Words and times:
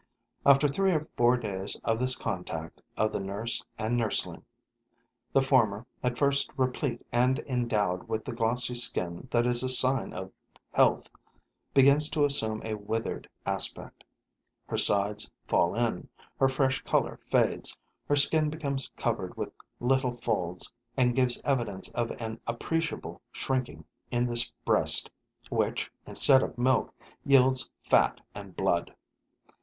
After 0.47 0.67
three 0.67 0.93
or 0.93 1.07
four 1.15 1.37
days 1.37 1.79
of 1.83 1.99
this 1.99 2.15
contact 2.15 2.81
of 2.97 3.11
the 3.13 3.19
nurse 3.19 3.63
and 3.77 3.95
nursling, 3.97 4.43
the 5.31 5.41
former, 5.43 5.85
at 6.01 6.17
first 6.17 6.49
replete 6.57 7.05
and 7.11 7.37
endowed 7.45 8.07
with 8.09 8.25
the 8.25 8.31
glossy 8.31 8.73
skin 8.73 9.27
that 9.29 9.45
is 9.45 9.61
a 9.61 9.69
sign 9.69 10.11
of 10.11 10.31
health, 10.71 11.11
begins 11.75 12.09
to 12.09 12.25
assume 12.25 12.63
a 12.65 12.73
withered 12.73 13.29
aspect. 13.45 14.03
Her 14.65 14.75
sides 14.75 15.29
fall 15.45 15.75
in, 15.75 16.09
her 16.39 16.49
fresh 16.49 16.81
color 16.83 17.19
fades, 17.29 17.77
her 18.07 18.15
skin 18.15 18.49
becomes 18.49 18.89
covered 18.97 19.37
with 19.37 19.53
little 19.79 20.13
folds 20.13 20.73
and 20.97 21.13
gives 21.15 21.39
evidence 21.43 21.89
of 21.91 22.09
an 22.19 22.39
appreciable 22.47 23.21
shrinking 23.31 23.85
in 24.09 24.25
this 24.25 24.49
breast 24.65 25.11
which, 25.51 25.91
instead 26.07 26.41
of 26.41 26.57
milk, 26.57 26.91
yields 27.23 27.69
fat 27.83 28.19
and 28.33 28.55
blood. 28.55 28.95